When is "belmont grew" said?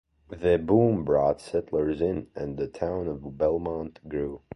3.37-4.41